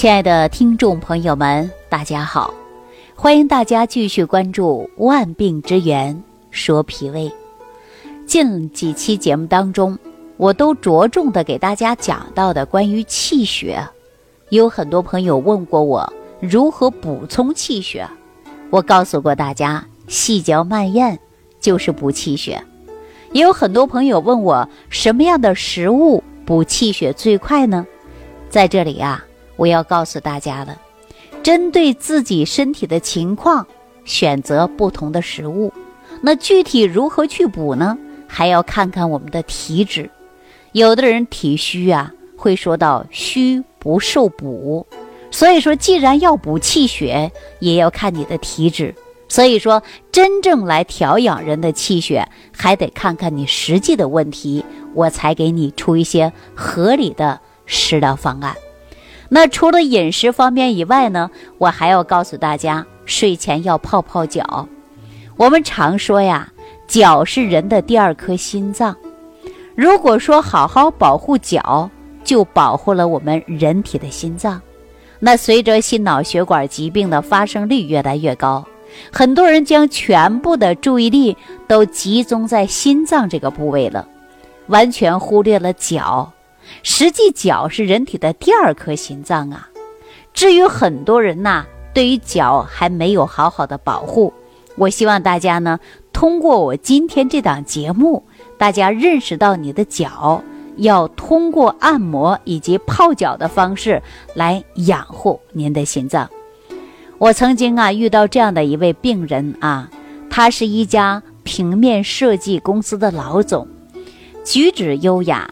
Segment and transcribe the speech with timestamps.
[0.00, 2.54] 亲爱的听众朋友们，大家好！
[3.14, 7.28] 欢迎大家继续关注《万病之源说脾胃》。
[8.24, 9.98] 近几期节目当中，
[10.38, 13.86] 我都着重的给大家讲到的关于气血，
[14.48, 16.10] 有很多朋友问过我
[16.40, 18.08] 如何补充气血，
[18.70, 21.18] 我告诉过大家，细嚼慢咽
[21.60, 22.64] 就是补气血。
[23.32, 27.86] 也有很多朋友问我什么样的食物补气血最快呢？
[28.48, 29.26] 在这里啊。
[29.60, 30.80] 我要告诉大家了，
[31.42, 33.66] 针对自己身体的情况，
[34.06, 35.70] 选择不同的食物。
[36.22, 37.98] 那具体如何去补呢？
[38.26, 40.08] 还要看看我们的体质。
[40.72, 44.86] 有的人体虚啊，会说到虚不受补。
[45.30, 48.94] 所以说，既然要补气血，也要看你的体质。
[49.28, 54.64] 所以说，真正来调养人的气血，还得看看你实际的问题，
[54.94, 58.56] 我才给你出一些合理的食疗方案。
[59.32, 64.68] 那除了饮食方面以外呢，我还要告诉大家，睡前要泡泡脚。
[65.36, 66.52] 我们常说呀，
[66.88, 68.94] 脚是人的第二颗心脏。
[69.76, 71.88] 如果说好好保护脚，
[72.24, 74.60] 就保护了我们人体的心脏。
[75.20, 78.66] 那随着心脑血管疾病的发生率越来越高，
[79.12, 81.36] 很多人将全部的注意力
[81.68, 84.08] 都集中在心脏这个部位了，
[84.66, 86.32] 完全忽略了脚。
[86.82, 89.68] 实际脚是人体的第二颗心脏啊。
[90.32, 94.32] 至于很多人呐，对于脚还没有好好的保护，
[94.76, 95.78] 我希望大家呢，
[96.12, 98.24] 通过我今天这档节目，
[98.56, 100.42] 大家认识到你的脚
[100.76, 104.00] 要通过按摩以及泡脚的方式
[104.34, 106.30] 来养护您的心脏。
[107.18, 109.90] 我曾经啊遇到这样的一位病人啊，
[110.30, 113.66] 他是一家平面设计公司的老总，
[114.44, 115.50] 举止优雅。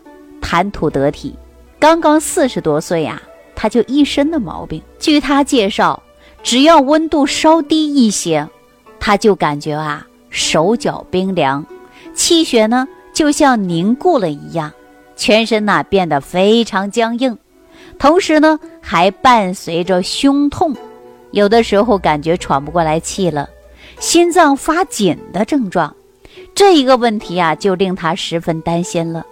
[0.51, 1.37] 谈吐得体，
[1.79, 3.21] 刚刚四十多岁呀，
[3.55, 4.83] 他就一身的毛病。
[4.99, 6.03] 据他介绍，
[6.43, 8.49] 只要温度稍低一些，
[8.99, 11.63] 他就感觉啊手脚冰凉，
[12.15, 14.73] 气血呢就像凝固了一样，
[15.17, 17.37] 全身呐变得非常僵硬，
[17.99, 20.75] 同时呢还伴随着胸痛，
[21.31, 23.51] 有的时候感觉喘不过来气了，
[24.01, 25.95] 心脏发紧的症状。
[26.55, 29.27] 这一个问题啊，就令他十分担心了。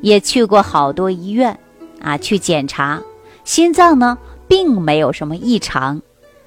[0.00, 1.58] 也去过好多医院，
[2.00, 3.00] 啊，去检查
[3.44, 6.00] 心脏呢，并没有什么异常。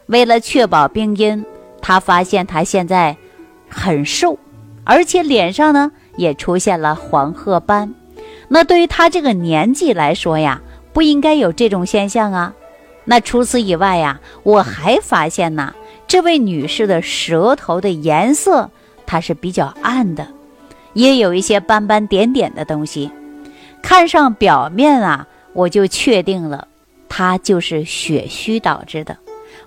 [0.08, 1.46] 为了确保病因，
[1.82, 3.16] 他发现他现在
[3.70, 4.38] 很瘦，
[4.84, 7.94] 而且脸上呢也出现了黄褐斑。
[8.48, 10.62] 那对于他这个年纪来说呀，
[10.94, 12.54] 不应该有这种现象啊。
[13.06, 15.74] 那除此以外呀，我还发现呢，
[16.08, 18.70] 这位女士的舌头的颜色
[19.06, 20.28] 它是比较暗的，
[20.94, 23.10] 也有一些斑斑点点的东西。
[23.82, 26.68] 看上表面啊，我就确定了，
[27.10, 29.18] 它就是血虚导致的。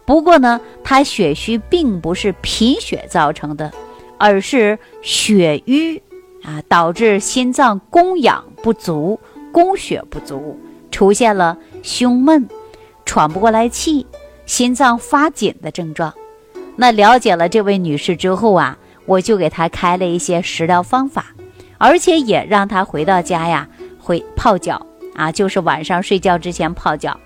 [0.06, 3.70] 不过呢，它血虚并不是贫血造成的，
[4.19, 6.02] 而是血瘀
[6.42, 9.19] 啊，导致心脏供氧不足、
[9.52, 10.58] 供血不足，
[10.91, 12.48] 出现了胸闷、
[13.04, 14.06] 喘不过来气、
[14.46, 16.12] 心脏发紧的症状。
[16.76, 18.76] 那了解了这位女士之后啊，
[19.06, 21.26] 我就给她开了一些食疗方法，
[21.78, 23.69] 而且也让她回到家呀。
[24.04, 24.84] 会泡脚
[25.15, 27.19] 啊，就是晚上睡觉之前泡脚。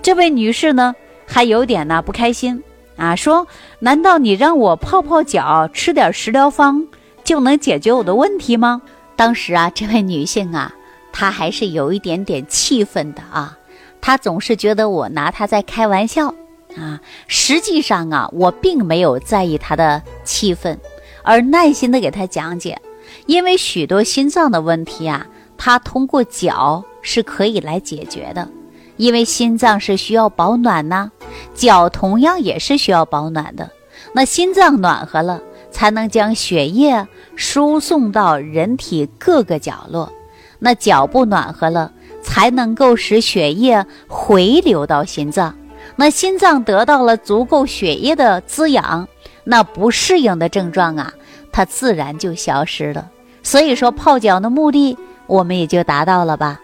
[0.00, 0.94] 这位女士呢，
[1.26, 2.62] 还有点呢不开心
[2.96, 3.46] 啊，说
[3.80, 6.86] ：“难道你让我泡泡脚，吃点食疗方
[7.24, 8.82] 就能解决我的问题吗？”
[9.16, 10.72] 当时啊，这位女性啊，
[11.12, 13.58] 她还是有一点点气愤的啊，
[14.00, 16.34] 她总是觉得我拿她在开玩笑
[16.76, 17.00] 啊。
[17.26, 20.78] 实际上啊，我并没有在意她的气愤，
[21.22, 22.80] 而耐心的给她讲解，
[23.26, 25.26] 因为许多心脏的问题啊。
[25.64, 28.48] 它通过脚是可以来解决的，
[28.96, 31.08] 因为心脏是需要保暖呐，
[31.54, 33.70] 脚同样也是需要保暖的。
[34.12, 35.40] 那心脏暖和了，
[35.70, 37.06] 才能将血液
[37.36, 40.08] 输送到人体各个角落；
[40.58, 45.54] 那脚不暖和了，才能够使血液回流到心脏。
[45.94, 49.06] 那心脏得到了足够血液的滋养，
[49.44, 51.12] 那不适应的症状啊，
[51.52, 53.08] 它自然就消失了。
[53.44, 54.98] 所以说，泡脚的目的。
[55.26, 56.60] 我们也就达到了吧，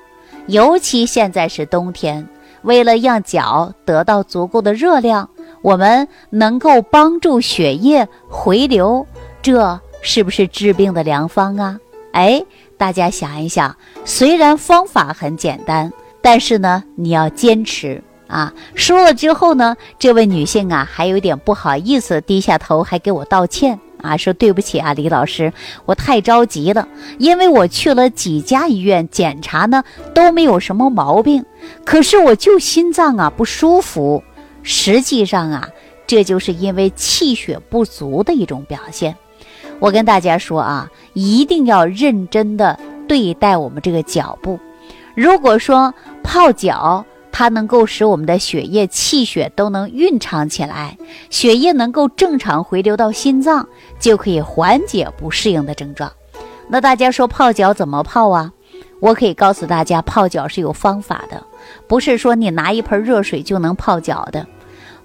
[0.47, 2.27] 尤其现在是冬天，
[2.63, 5.29] 为了让脚得到足够的热量，
[5.63, 9.07] 我们能够帮助血液回流，
[9.41, 11.79] 这是不是治病的良方啊？
[12.13, 12.45] 哎，
[12.77, 18.53] 大家想一想，虽然方法很简单，但是呢，你要坚持啊。
[18.75, 25.53] 说了之后呢，这位女性啊，还有点不好意思，低下头还给我道歉啊，说对不起啊，李老师，
[25.85, 29.85] 我太着急了，因为我去了几家医院检查呢，
[30.15, 31.45] 都没有什么毛病，
[31.85, 34.23] 可是我就心脏啊不舒服。
[34.63, 35.69] 实际上啊，
[36.07, 39.17] 这就是因为气血不足的一种表现。
[39.79, 44.59] 我跟大家说啊，一定要认真的对待我们这个脚部。
[45.15, 45.93] 如果说
[46.23, 47.05] 泡脚，
[47.39, 50.99] 它能够使我们的血液、气血都能蕴藏起来，
[51.31, 53.69] 血液能够正常回流到心脏，
[54.01, 56.11] 就可以缓解不适应的症状。
[56.67, 58.51] 那大家说泡脚怎么泡啊？
[58.99, 61.41] 我可以告诉大家，泡脚是有方法的，
[61.87, 64.45] 不是说你拿一盆热水就能泡脚的。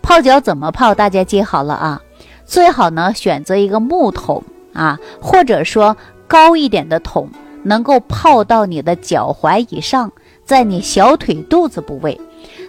[0.02, 0.96] 泡脚怎么泡？
[0.96, 2.02] 大家记好了啊！
[2.46, 4.44] 最好呢选择一个木桶
[4.74, 5.96] 啊，或者说
[6.28, 7.30] 高一点的桶，
[7.62, 10.12] 能够泡到你的脚踝以上。
[10.46, 12.20] 在你小腿肚子部位，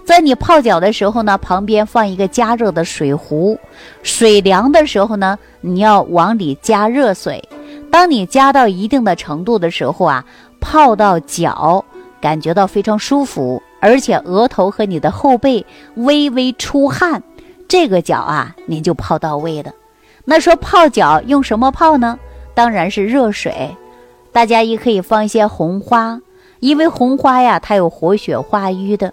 [0.04, 3.58] 在你泡脚的时候呢，旁边放一个加热的水壶，
[4.02, 7.42] 水凉的时候呢，你要往里加热水。
[7.90, 10.24] 当你加到一定的程度的时候啊，
[10.60, 11.84] 泡到脚
[12.20, 15.64] 感觉到非常舒服，而且额头和你的后背
[15.96, 17.22] 微微出汗，
[17.68, 19.72] 这个脚啊，你就泡到位了。
[20.24, 22.18] 那说泡脚用什么泡呢？
[22.54, 23.76] 当然是热水。
[24.32, 26.20] 大家也可以放一些红花。
[26.64, 29.12] 因为红花呀，它有活血化瘀的，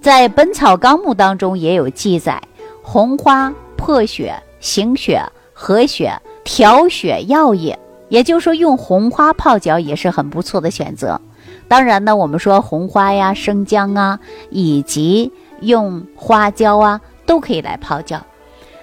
[0.00, 2.40] 在《本草纲目》当中也有记载，
[2.84, 5.20] 红花破血、行血、
[5.52, 7.76] 和血、调血药也。
[8.10, 11.20] 也就是说，用红花泡脚也是很不错的选择。
[11.66, 14.20] 当然呢，我们说红花呀、生姜啊，
[14.50, 15.32] 以及
[15.62, 18.24] 用花椒啊，都可以来泡脚。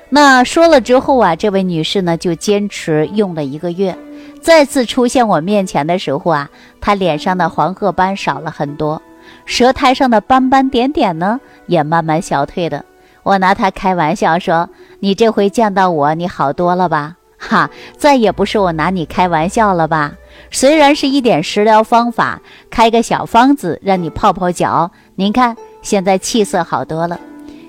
[0.09, 3.97] 那说了之后啊，这位女士呢，就坚持用了一个月。
[4.41, 6.49] 再次出现我面前的时候啊，
[6.81, 9.01] 她脸上的黄褐斑少了很多，
[9.45, 12.83] 舌苔上的斑斑点点呢也慢慢消退了。
[13.23, 14.67] 我拿她开玩笑说
[14.99, 17.15] ：“你这回见到我，你好多了吧？
[17.37, 20.13] 哈，再也不是我拿你开玩笑了吧？
[20.49, 22.41] 虽然是一点食疗方法，
[22.71, 27.19] 开个小方子让你泡泡脚，您看现在气色好多了。”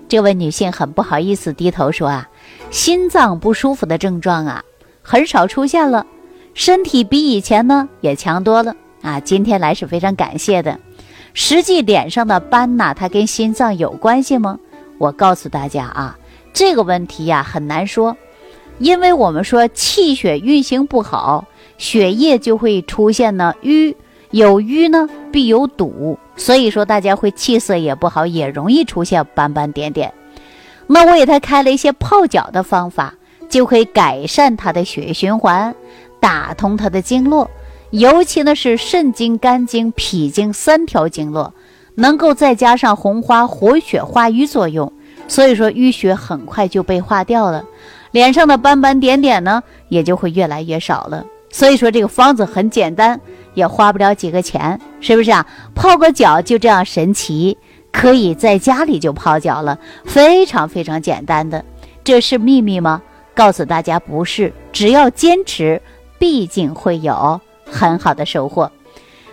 [0.09, 2.29] 这位女性很不好意思低头说：“啊，
[2.71, 4.63] 心脏不舒服的症状啊，
[5.03, 6.07] 很少出现了。”
[6.55, 9.19] 身体比以前呢也强多了啊！
[9.21, 10.79] 今天来是非常感谢的。
[11.35, 14.59] 实际脸上的斑呐，它跟心脏有关系吗？
[14.99, 16.19] 我告诉大家啊，
[16.53, 18.17] 这个问题呀很难说，
[18.79, 21.45] 因为我们说气血运行不好，
[21.79, 23.97] 血液就会出现呢瘀，
[24.31, 30.13] 有瘀呢必有堵，所以说大家会气色也不好，也容易出现斑斑点点。
[30.87, 33.15] 那我给他开了一些泡脚的方法，
[33.49, 35.75] 就可以改善他的血液循环。
[36.23, 37.51] 打通它的经络，
[37.91, 41.53] 尤其呢是肾经、肝经、脾经三条经络，
[41.97, 44.93] 能够再加上红花活血化瘀作用，
[45.27, 47.65] 所以说淤血很快就被化掉了，
[48.13, 51.27] 脸上的斑斑点点呢也就会越来越少了。
[51.51, 53.21] 所以说这个方子很简单，
[53.55, 55.45] 也花不了几个钱，是不是啊？
[55.75, 57.59] 泡个脚就这样神奇，
[57.91, 61.65] 可以在家里就泡脚了，非常非常简单的，
[62.05, 63.03] 这是秘密吗？
[63.35, 65.83] 告诉大家不是，只要坚持。
[66.23, 68.71] 毕竟会有很好的收获，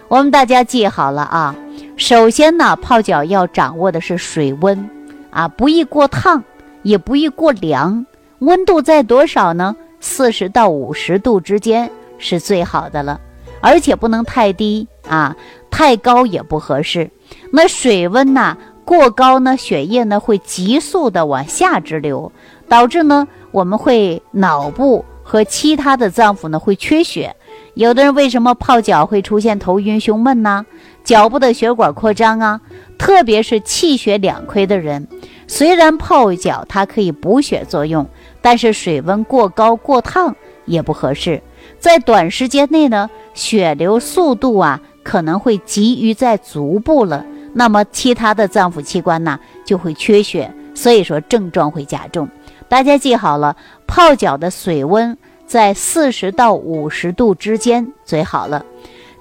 [0.08, 1.56] 我们大家记好了啊。
[1.98, 4.90] 首先呢，泡脚要掌握的是水温
[5.30, 6.44] 啊，不宜过烫，
[6.82, 8.04] 也不宜过凉，
[8.40, 9.76] 温度在多少呢？
[10.00, 11.88] 四十到五十度之间
[12.18, 13.22] 是最好的了，
[13.62, 15.36] 而且不能太低啊，
[15.70, 17.08] 太高也不合适。
[17.54, 22.32] 那水温呢过高呢，血液呢会急速的往下直流，
[22.68, 25.06] 导致呢我们会脑部。
[25.30, 27.36] 和其他的脏腑呢会缺血，
[27.76, 30.66] 有的人为什么泡脚会出现头晕胸闷呢？
[31.04, 32.60] 脚部的血管扩张啊，
[32.98, 35.08] 特别是气血两亏的人，
[35.46, 38.10] 虽然泡脚它可以补血作用，
[38.42, 41.40] 但是水温过高过烫也不合适，
[41.78, 52.28] 在短时间内呢，血流速度啊可能会急于在足部了，那么其他的脏腑器官呢就会缺血，所以说症状会加重。
[52.70, 53.56] 大家记好了，
[53.88, 58.64] 泡脚的水温在四十到五十度之间最好了。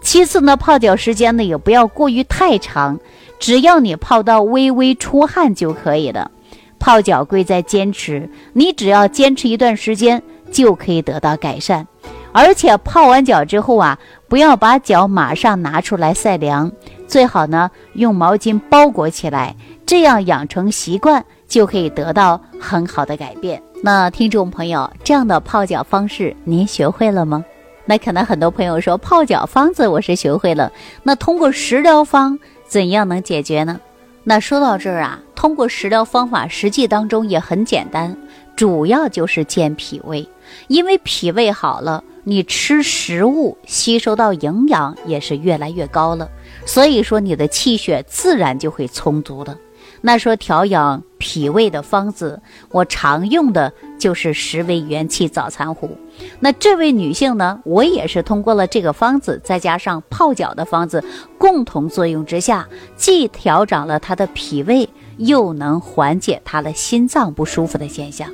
[0.02, 3.00] 其次呢，泡脚时间呢也不要过于太长，
[3.38, 6.30] 只要你泡到微微出汗就可以了。
[6.78, 11.86] 泡脚贵在坚持，你只要坚持一段时间就可以得到改善。
[12.32, 16.70] 而且泡完脚之后啊，不要把脚马上拿出来晒凉，
[17.08, 21.24] 最好呢用毛巾包裹起来，这样养成习惯。
[21.48, 23.60] 就可以得到很好的改变。
[23.82, 27.44] 那听众朋友，这样的泡脚方式您学会了吗？
[27.86, 30.70] 那可能很多朋友说泡脚方子我是学会了，
[31.02, 33.80] 那通过食疗方怎样能解决呢？
[34.24, 38.14] 那说到这儿啊，通过食疗方法实际当中也很简单，
[38.54, 40.28] 主要就是健脾胃，
[40.66, 46.28] 因为脾胃好了，你吃食物吸收到营养也是越来越高了，
[46.66, 49.56] 所以说你的气血自然就会充足的。
[50.00, 52.40] 那说调养脾胃的方子，
[52.70, 55.96] 我常用的就是十味元气早餐壶。
[56.40, 61.02] 那这位女性呢，我也是通过了这个方子，再加上泡脚的方子，
[61.36, 68.30] 共同作用之下，既调整了她的脾胃，又能缓解她的心脏不舒服的现象。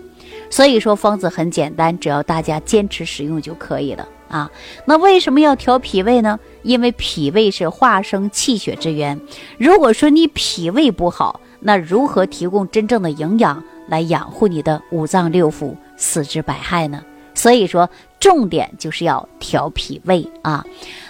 [0.51, 4.51] 所以说方子很简单，只要大家坚持使用就可以了啊。
[4.85, 6.39] 那为什么要调脾胃呢？
[6.63, 9.21] 因为脾胃是化生气血之源。
[9.59, 17.03] 如果说你脾胃不好，那如何提供真正的营养来养护你的五脏六腑、四肢百骸呢？
[17.37, 17.91] 所以说，
[18.21, 20.65] 重点就是要调脾胃啊。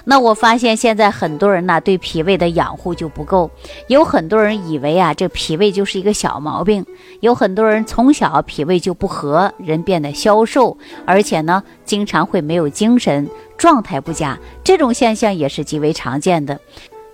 [0.04, 3.50] 那我发现现在很多人呢，对脾胃的养护就不够。
[3.88, 6.84] 有很多人以为啊，这脾胃就是一个小毛病。
[7.20, 14.38] 有很多人从小脾胃就不和，人变得消瘦，而且呢，经常会没有精神，状态不佳。
[14.64, 16.58] 这种现象也是极为常见的，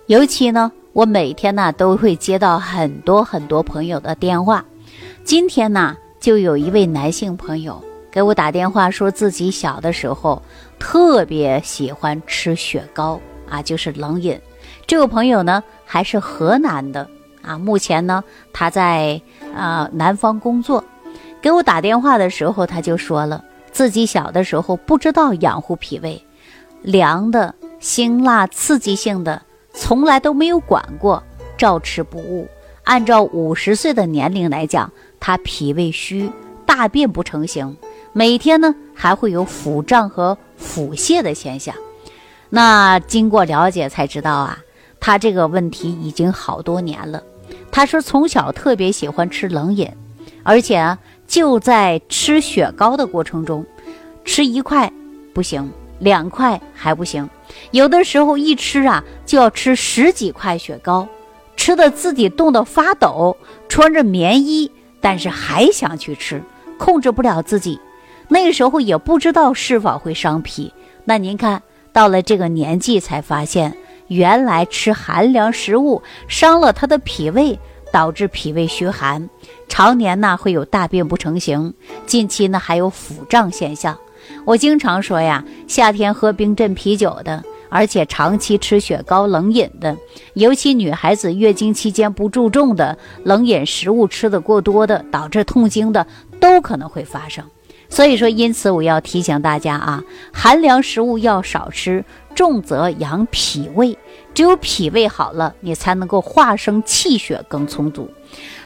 [0.07, 0.71] 尤其呢。
[0.93, 4.65] 我每天呢都会接到很多很多朋友的电话，
[5.23, 7.81] 今天呢就有一位男性朋友
[8.11, 10.41] 给我打电话，说自己小的时候
[10.77, 13.17] 特别喜欢吃雪糕
[13.49, 14.37] 啊，就是冷饮。
[14.85, 17.07] 这个朋友呢还是河南的
[17.41, 19.21] 啊，目前呢他在
[19.55, 20.83] 啊南方工作，
[21.41, 23.41] 给我打电话的时候他就说了，
[23.71, 26.21] 自己小的时候不知道养护脾胃，
[26.81, 29.41] 凉的、辛辣、刺激性的。
[29.81, 31.23] 从来都没有管过，
[31.57, 32.47] 照吃不误。
[32.83, 36.29] 按照五十岁的年龄来讲，他脾胃虚，
[36.67, 37.75] 大便不成形，
[38.13, 41.73] 每天呢还会有腹胀和腹泻的现象。
[42.51, 44.59] 那经过了解才知道啊，
[44.99, 47.23] 他这个问题已经好多年了。
[47.71, 49.89] 他说从小特别喜欢吃冷饮，
[50.43, 53.65] 而且啊就在吃雪糕的过程中，
[54.23, 54.93] 吃一块
[55.33, 57.29] 不行，两块还不行。
[57.71, 61.07] 有的时候一吃啊，就要吃十几块雪糕，
[61.55, 63.37] 吃的自己冻得发抖，
[63.69, 66.41] 穿着棉衣，但是还想去吃，
[66.77, 67.79] 控制不了自己。
[68.27, 70.73] 那个时候也不知道是否会伤脾。
[71.05, 71.61] 那您看
[71.93, 73.75] 到了这个年纪，才发现
[74.07, 77.59] 原来吃寒凉食物伤了他的脾胃，
[77.91, 79.29] 导致脾胃虚寒，
[79.67, 81.73] 常年呢会有大便不成形，
[82.07, 83.97] 近期呢还有腹胀现象。
[84.45, 89.95] 我经常说呀，夏天喝冰镇啤酒的，而且长期吃雪糕冷饮的，
[90.33, 96.05] 尤其女孩子月经期间不注重的，冷饮食物吃的过多的，导致痛经的，
[96.39, 97.45] 都可能会发生。
[97.87, 103.97] 所以说，因此我要提醒大家啊，寒凉食物要少吃，重则养脾胃。
[104.33, 108.09] 只有脾胃好了，你才能够化生气血更充足。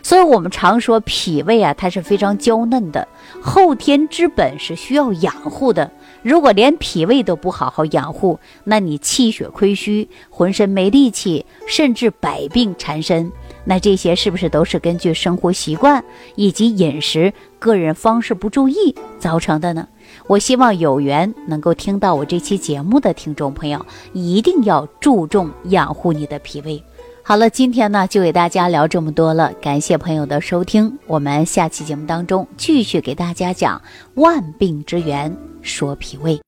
[0.06, 3.08] 所以我们常说脾胃啊，它是非常娇嫩的，
[3.42, 5.90] 后天之本是需要养护的。
[6.22, 13.32] 如果连脾胃都不好好养护，那你气血亏虚，浑身没力气，甚至百病缠身。
[13.64, 16.04] 那这些是不是都是根据生活习惯
[16.36, 19.88] 以及饮食、个人方式不注意造成的呢？
[20.28, 23.84] 我希望有缘能够听到我这期节目的听众朋友，
[24.14, 26.84] 一定要注重养护你的脾胃。
[27.28, 33.82] 好了，今天呢就给大家聊这么多了，感谢朋友的收听，我们下期节目当中继续给大家讲
[34.14, 36.40] 万病之源，说脾胃。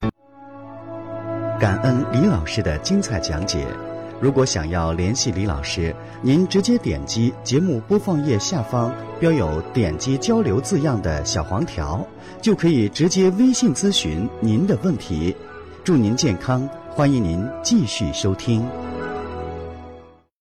[1.60, 3.66] 感恩李老师的精彩讲解。
[4.22, 12.06] 如果想要联系李老师，您直接点击节目播放页下方标有“点击交流”字样的小黄条，
[12.40, 15.36] 就可以直接微信咨询您的问题。
[15.84, 18.64] 祝您健康，欢迎您继续收听。